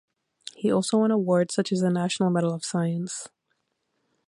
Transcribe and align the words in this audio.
He 0.55 0.71
also 0.71 0.97
won 0.97 1.11
awards, 1.11 1.53
such 1.53 1.71
as 1.71 1.81
the 1.81 1.91
National 1.91 2.31
Medal 2.31 2.55
of 2.55 2.65
Science. 2.65 3.29